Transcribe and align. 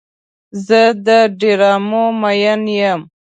زه 0.65 0.81
د 1.05 1.07
ډرامو 1.39 2.03
مین 2.21 2.61
یم. 2.79 3.01